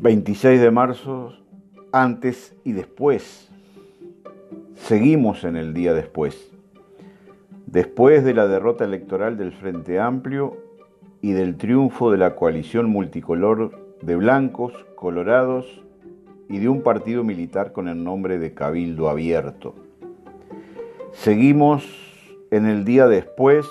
[0.00, 1.32] 26 de marzo,
[1.90, 3.50] antes y después.
[4.76, 6.52] Seguimos en el día después.
[7.66, 10.56] Después de la derrota electoral del Frente Amplio
[11.20, 15.82] y del triunfo de la coalición multicolor de blancos, colorados
[16.48, 19.74] y de un partido militar con el nombre de Cabildo Abierto.
[21.10, 21.84] Seguimos
[22.52, 23.66] en el día después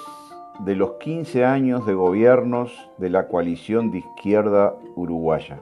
[0.59, 5.61] de los 15 años de gobiernos de la coalición de izquierda uruguaya.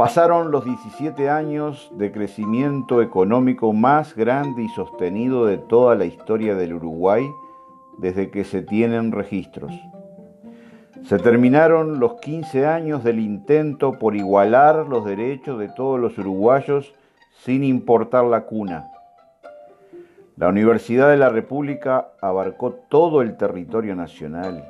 [0.00, 6.54] Pasaron los 17 años de crecimiento económico más grande y sostenido de toda la historia
[6.54, 7.30] del Uruguay
[7.98, 9.74] desde que se tienen registros.
[11.02, 16.94] Se terminaron los 15 años del intento por igualar los derechos de todos los uruguayos
[17.44, 18.90] sin importar la cuna.
[20.38, 24.66] La Universidad de la República abarcó todo el territorio nacional.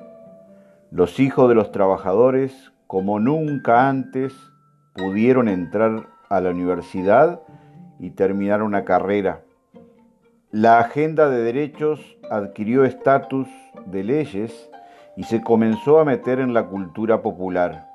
[0.90, 4.34] Los hijos de los trabajadores, como nunca antes,
[4.94, 7.42] pudieron entrar a la universidad
[7.98, 9.42] y terminar una carrera.
[10.50, 13.48] La agenda de derechos adquirió estatus
[13.86, 14.70] de leyes
[15.16, 17.88] y se comenzó a meter en la cultura popular.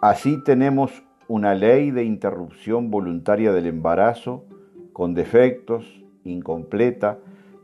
[0.00, 4.44] Así tenemos una ley de interrupción voluntaria del embarazo
[4.92, 5.84] con defectos,
[6.24, 7.18] incompleta,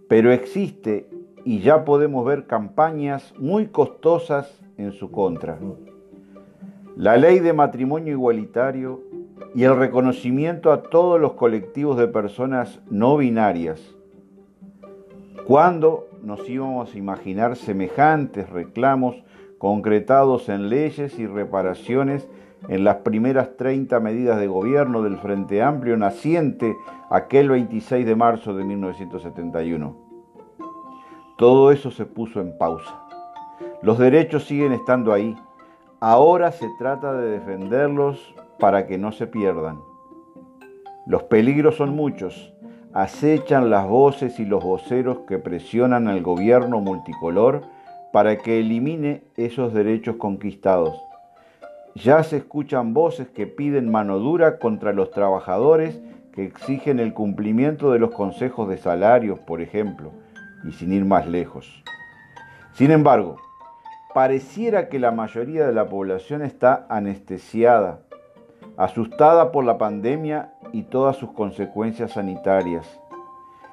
[0.09, 1.09] pero existe
[1.45, 5.59] y ya podemos ver campañas muy costosas en su contra
[6.97, 9.03] la ley de matrimonio igualitario
[9.55, 13.81] y el reconocimiento a todos los colectivos de personas no binarias.
[15.47, 19.17] ¿Cuándo nos íbamos a imaginar semejantes reclamos
[19.59, 22.29] concretados en leyes y reparaciones
[22.69, 26.77] en las primeras 30 medidas de gobierno del Frente Amplio naciente
[27.11, 29.97] aquel 26 de marzo de 1971?
[31.37, 33.01] Todo eso se puso en pausa.
[33.83, 35.37] Los derechos siguen estando ahí
[36.07, 39.81] Ahora se trata de defenderlos para que no se pierdan.
[41.07, 42.53] Los peligros son muchos.
[42.93, 47.63] Acechan las voces y los voceros que presionan al gobierno multicolor
[48.13, 50.95] para que elimine esos derechos conquistados.
[51.95, 56.03] Ya se escuchan voces que piden mano dura contra los trabajadores
[56.35, 60.11] que exigen el cumplimiento de los consejos de salarios, por ejemplo,
[60.69, 61.83] y sin ir más lejos.
[62.75, 63.39] Sin embargo,
[64.15, 67.99] pareciera que la mayoría de la población está anestesiada,
[68.77, 72.87] asustada por la pandemia y todas sus consecuencias sanitarias.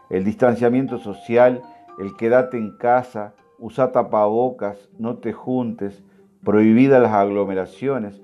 [0.09, 1.61] El distanciamiento social,
[1.99, 6.03] el quédate en casa, usa tapabocas, no te juntes,
[6.43, 8.19] prohibida las aglomeraciones,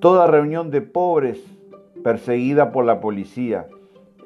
[0.00, 1.44] toda reunión de pobres
[2.02, 3.66] perseguida por la policía.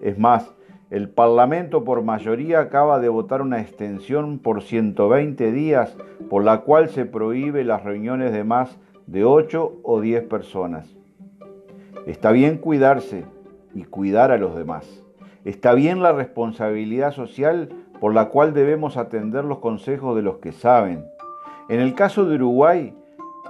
[0.01, 0.55] Es más,
[0.91, 5.95] el Parlamento por mayoría acaba de votar una extensión por 120 días
[6.31, 10.89] por la cual se prohíbe las reuniones de más de 8 o 10 personas.
[12.07, 13.27] Está bien cuidarse
[13.75, 15.05] y cuidar a los demás.
[15.45, 17.69] Está bien la responsabilidad social
[18.01, 21.05] por la cual debemos atender los consejos de los que saben.
[21.69, 22.95] En el caso de Uruguay,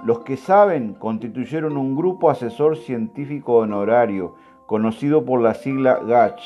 [0.03, 4.35] los que saben constituyeron un grupo asesor científico honorario,
[4.65, 6.41] conocido por la sigla GACH,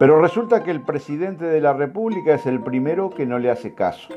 [0.00, 3.74] pero resulta que el presidente de la República es el primero que no le hace
[3.74, 4.08] caso.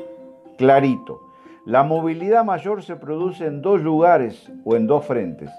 [0.56, 1.20] Clarito.
[1.66, 5.50] La movilidad mayor se produce en dos lugares o en dos frentes.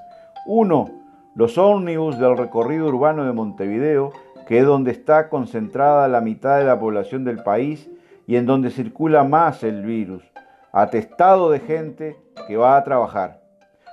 [0.48, 0.90] Uno,
[1.36, 4.14] los ómnibus del recorrido urbano de Montevideo,
[4.48, 7.88] que es donde está concentrada la mitad de la población del país
[8.26, 10.24] y en donde circula más el virus,
[10.72, 13.42] atestado de gente que va a trabajar,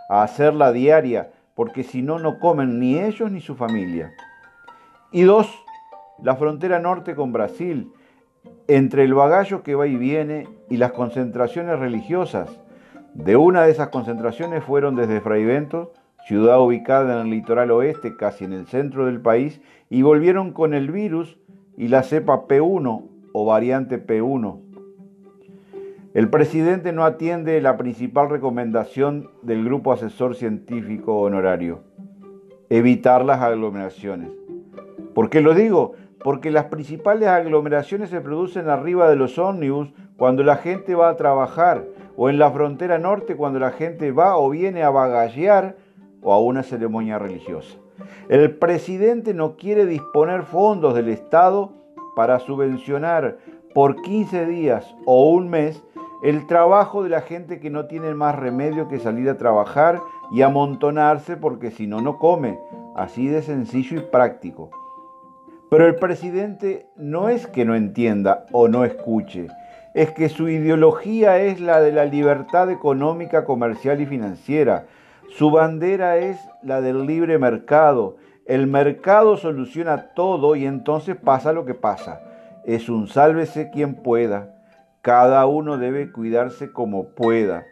[0.09, 4.15] a hacer la diaria, porque si no, no comen ni ellos ni su familia.
[5.11, 5.62] Y dos,
[6.23, 7.91] la frontera norte con Brasil,
[8.69, 12.61] entre el bagallo que va y viene y las concentraciones religiosas.
[13.15, 15.93] De una de esas concentraciones fueron desde Fraivento,
[16.27, 20.75] ciudad ubicada en el litoral oeste, casi en el centro del país, y volvieron con
[20.75, 21.39] el virus
[21.77, 24.61] y la cepa P1 o variante P1.
[26.15, 31.81] El presidente no atiende la principal recomendación del Grupo Asesor Científico Honorario,
[32.69, 34.31] evitar las aglomeraciones.
[35.15, 35.93] ¿Por qué lo digo?
[36.25, 41.17] Porque las principales aglomeraciones se producen arriba de los ómnibus cuando la gente va a
[41.17, 41.85] trabajar,
[42.17, 45.77] o en la frontera norte cuando la gente va o viene a bagallear
[46.23, 47.77] o a una ceremonia religiosa.
[48.29, 51.73] El presidente no quiere disponer fondos del Estado
[52.15, 53.39] para subvencionar
[53.75, 55.83] por 15 días o un mes
[56.23, 60.43] el trabajo de la gente que no tiene más remedio que salir a trabajar y
[60.43, 62.61] amontonarse porque si no, no come.
[62.95, 64.71] Así de sencillo y práctico.
[65.73, 69.49] Pero el presidente no es que no entienda o no escuche,
[69.95, 74.85] es que su ideología es la de la libertad económica, comercial y financiera.
[75.31, 78.19] Su bandera es la del libre mercado.
[78.45, 82.21] El mercado soluciona todo y entonces pasa lo que pasa.
[82.67, 84.55] Es un sálvese quien pueda.
[85.01, 87.65] Cada uno debe cuidarse como pueda.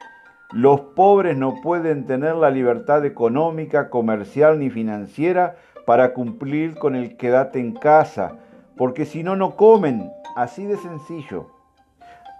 [0.53, 5.57] Los pobres no pueden tener la libertad económica, comercial ni financiera
[5.91, 8.37] para cumplir con el quédate en casa,
[8.77, 10.09] porque si no, no comen.
[10.37, 11.49] Así de sencillo.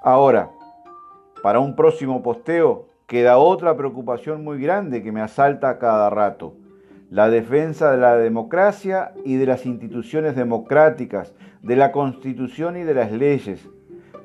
[0.05, 0.51] Ahora,
[1.43, 6.55] para un próximo posteo, queda otra preocupación muy grande que me asalta a cada rato.
[7.11, 12.95] La defensa de la democracia y de las instituciones democráticas, de la constitución y de
[12.95, 13.69] las leyes,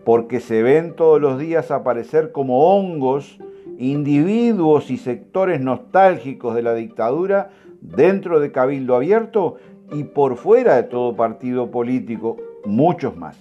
[0.03, 3.39] porque se ven todos los días aparecer como hongos
[3.79, 7.49] individuos y sectores nostálgicos de la dictadura
[7.95, 9.55] dentro de Cabildo Abierto
[9.91, 13.37] y por fuera de todo partido político, muchos más.